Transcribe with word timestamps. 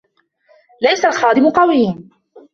لَيْسَ 0.81 1.05
الْخَادِمُ 1.05 1.49
قَوِيَّا. 1.51 2.09